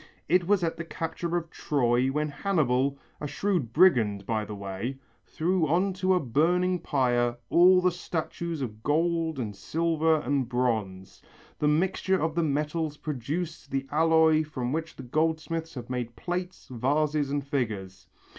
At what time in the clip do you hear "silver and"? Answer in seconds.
9.55-10.49